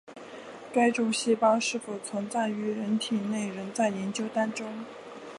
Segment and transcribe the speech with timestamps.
[0.73, 4.83] 该种细胞是否存在于人体内仍在研究当中。